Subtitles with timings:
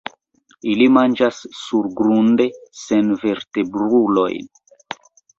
[0.69, 2.47] Ili manĝas surgrunde
[2.79, 4.49] senvertebrulojn.